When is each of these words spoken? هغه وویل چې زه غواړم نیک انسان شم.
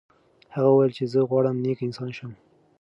هغه 0.53 0.69
وویل 0.71 0.91
چې 0.97 1.03
زه 1.13 1.19
غواړم 1.29 1.55
نیک 1.65 1.79
انسان 1.83 2.09
شم. 2.17 2.31